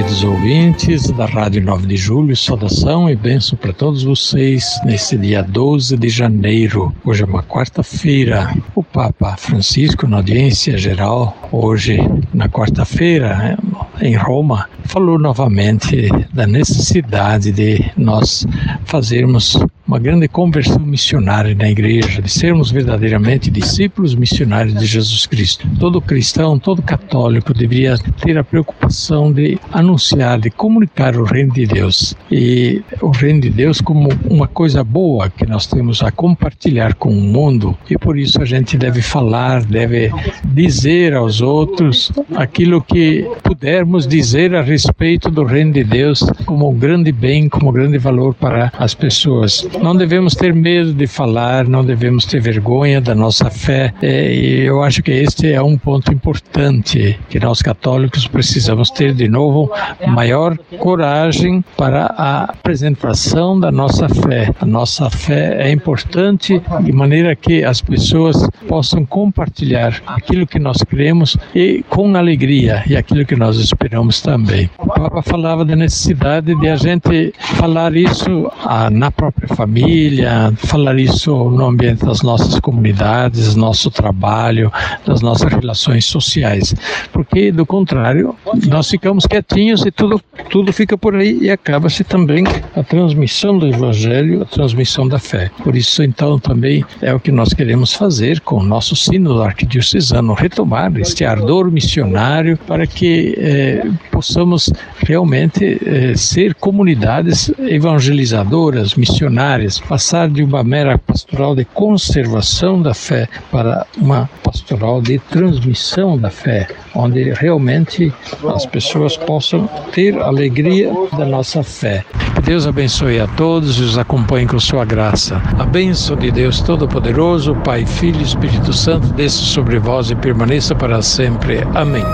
Queridos 0.00 0.24
ouvintes 0.24 1.10
da 1.10 1.26
Rádio 1.26 1.62
9 1.62 1.86
de 1.86 1.94
Julho, 1.94 2.34
saudação 2.34 3.10
e 3.10 3.14
bênção 3.14 3.58
para 3.58 3.70
todos 3.70 4.02
vocês 4.02 4.80
nesse 4.82 5.14
dia 5.18 5.42
12 5.42 5.94
de 5.94 6.08
janeiro. 6.08 6.90
Hoje 7.04 7.22
é 7.22 7.26
uma 7.26 7.42
quarta-feira. 7.42 8.50
O 8.74 8.82
Papa 8.82 9.36
Francisco, 9.36 10.06
na 10.06 10.16
audiência 10.16 10.78
geral, 10.78 11.36
hoje, 11.52 11.98
na 12.32 12.48
quarta-feira, 12.48 13.58
em 14.00 14.16
Roma, 14.16 14.70
falou 14.84 15.18
novamente 15.18 16.08
da 16.32 16.46
necessidade 16.46 17.52
de 17.52 17.84
nós 17.94 18.46
fazermos 18.86 19.58
uma 19.90 19.98
grande 19.98 20.28
conversão 20.28 20.78
missionária 20.78 21.52
na 21.52 21.68
igreja, 21.68 22.22
de 22.22 22.30
sermos 22.30 22.70
verdadeiramente 22.70 23.50
discípulos 23.50 24.14
missionários 24.14 24.78
de 24.78 24.86
Jesus 24.86 25.26
Cristo. 25.26 25.66
Todo 25.80 26.00
cristão, 26.00 26.60
todo 26.60 26.80
católico 26.80 27.52
deveria 27.52 27.98
ter 28.22 28.38
a 28.38 28.44
preocupação 28.44 29.32
de 29.32 29.58
anunciar, 29.72 30.38
de 30.38 30.48
comunicar 30.48 31.16
o 31.16 31.24
reino 31.24 31.52
de 31.52 31.66
Deus. 31.66 32.14
E 32.30 32.84
o 33.00 33.10
reino 33.10 33.40
de 33.40 33.50
Deus 33.50 33.80
como 33.80 34.10
uma 34.30 34.46
coisa 34.46 34.84
boa 34.84 35.28
que 35.28 35.44
nós 35.44 35.66
temos 35.66 36.04
a 36.04 36.12
compartilhar 36.12 36.94
com 36.94 37.08
o 37.10 37.20
mundo. 37.20 37.76
E 37.90 37.98
por 37.98 38.16
isso 38.16 38.40
a 38.40 38.44
gente 38.44 38.78
deve 38.78 39.02
falar, 39.02 39.64
deve 39.64 40.12
dizer 40.44 41.14
aos 41.14 41.40
outros 41.40 42.12
aquilo 42.36 42.80
que 42.80 43.28
pudermos 43.42 44.06
dizer 44.06 44.54
a 44.54 44.62
respeito 44.62 45.32
do 45.32 45.42
reino 45.42 45.72
de 45.72 45.82
Deus 45.82 46.22
como 46.46 46.70
um 46.70 46.78
grande 46.78 47.10
bem, 47.10 47.48
como 47.48 47.70
um 47.70 47.72
grande 47.72 47.98
valor 47.98 48.34
para 48.34 48.72
as 48.78 48.94
pessoas. 48.94 49.66
Não 49.82 49.96
devemos 49.96 50.34
ter 50.34 50.54
medo 50.54 50.92
de 50.92 51.06
falar, 51.06 51.66
não 51.66 51.82
devemos 51.82 52.26
ter 52.26 52.38
vergonha 52.38 53.00
da 53.00 53.14
nossa 53.14 53.50
fé. 53.50 53.94
É, 54.02 54.30
e 54.30 54.60
eu 54.66 54.82
acho 54.82 55.02
que 55.02 55.10
este 55.10 55.50
é 55.50 55.62
um 55.62 55.78
ponto 55.78 56.12
importante 56.12 57.18
que 57.30 57.40
nós 57.40 57.62
católicos 57.62 58.26
precisamos 58.26 58.90
ter 58.90 59.14
de 59.14 59.26
novo 59.26 59.72
maior 60.06 60.56
coragem 60.78 61.64
para 61.78 62.14
a 62.16 62.44
apresentação 62.44 63.58
da 63.58 63.72
nossa 63.72 64.06
fé. 64.06 64.52
A 64.60 64.66
nossa 64.66 65.08
fé 65.08 65.56
é 65.66 65.72
importante 65.72 66.60
de 66.82 66.92
maneira 66.92 67.34
que 67.34 67.64
as 67.64 67.80
pessoas 67.80 68.46
possam 68.68 69.06
compartilhar 69.06 70.02
aquilo 70.06 70.46
que 70.46 70.58
nós 70.58 70.82
cremos 70.82 71.38
e 71.54 71.82
com 71.88 72.14
alegria 72.16 72.82
e 72.86 72.94
aquilo 72.96 73.24
que 73.24 73.34
nós 73.34 73.56
esperamos 73.56 74.20
também. 74.20 74.68
O 74.78 74.86
Papa 74.86 75.22
falava 75.22 75.64
da 75.64 75.74
necessidade 75.74 76.54
de 76.54 76.68
a 76.68 76.76
gente 76.76 77.32
falar 77.38 77.96
isso 77.96 78.52
ah, 78.62 78.90
na 78.90 79.10
própria 79.10 79.48
família 79.48 79.69
família, 79.70 80.52
falar 80.56 80.98
isso 80.98 81.32
no 81.48 81.66
ambiente 81.66 82.04
das 82.04 82.22
nossas 82.22 82.58
comunidades, 82.58 83.54
nosso 83.54 83.88
trabalho, 83.88 84.72
das 85.06 85.20
nossas 85.20 85.52
relações 85.52 86.04
sociais. 86.06 86.74
Porque, 87.12 87.52
do 87.52 87.64
contrário, 87.64 88.34
nós 88.66 88.90
ficamos 88.90 89.26
quietinhos 89.26 89.86
e 89.86 89.92
tudo, 89.92 90.20
tudo 90.50 90.72
fica 90.72 90.98
por 90.98 91.14
aí 91.14 91.38
e 91.42 91.50
acaba-se 91.50 92.02
também 92.02 92.44
a 92.74 92.82
transmissão 92.82 93.56
do 93.56 93.68
Evangelho, 93.68 94.42
a 94.42 94.44
transmissão 94.44 95.06
da 95.06 95.20
fé. 95.20 95.52
Por 95.62 95.76
isso, 95.76 96.02
então, 96.02 96.36
também 96.36 96.84
é 97.00 97.14
o 97.14 97.20
que 97.20 97.30
nós 97.30 97.54
queremos 97.54 97.92
fazer 97.92 98.40
com 98.40 98.56
o 98.56 98.64
nosso 98.64 98.96
sino 98.96 99.40
arquidiocesano, 99.40 100.34
retomar 100.34 100.92
este 100.96 101.24
ardor 101.24 101.70
missionário 101.70 102.58
para 102.66 102.88
que 102.88 103.36
eh, 103.38 103.84
possamos 104.10 104.72
realmente 104.96 105.80
eh, 105.86 106.16
ser 106.16 106.56
comunidades 106.56 107.52
evangelizadoras, 107.58 108.96
missionárias 108.96 109.59
passar 109.88 110.28
de 110.28 110.42
uma 110.42 110.64
mera 110.64 110.96
pastoral 110.98 111.54
de 111.54 111.64
conservação 111.64 112.80
da 112.80 112.94
fé 112.94 113.28
para 113.50 113.86
uma 113.96 114.28
pastoral 114.42 115.00
de 115.02 115.18
transmissão 115.18 116.18
da 116.18 116.30
fé, 116.30 116.68
onde 116.94 117.32
realmente 117.32 118.12
as 118.54 118.66
pessoas 118.66 119.16
possam 119.16 119.68
ter 119.92 120.18
alegria 120.20 120.92
da 121.16 121.24
nossa 121.24 121.62
fé. 121.62 122.04
Deus 122.44 122.66
abençoe 122.66 123.20
a 123.20 123.26
todos 123.26 123.78
e 123.78 123.82
os 123.82 123.98
acompanhe 123.98 124.46
com 124.46 124.58
sua 124.58 124.84
graça. 124.84 125.40
A 125.58 125.64
bênção 125.64 126.16
de 126.16 126.30
Deus 126.30 126.60
Todo-Poderoso, 126.60 127.54
Pai, 127.56 127.84
Filho 127.84 128.20
e 128.20 128.24
Espírito 128.24 128.72
Santo, 128.72 129.08
desça 129.08 129.42
sobre 129.42 129.78
vós 129.78 130.10
e 130.10 130.14
permaneça 130.14 130.74
para 130.74 131.02
sempre. 131.02 131.60
Amém. 131.74 132.04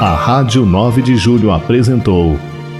A 0.00 0.14
Rádio 0.16 0.66
9 0.66 1.00
de 1.00 1.16
Julho 1.16 1.52
apresentou 1.52 2.36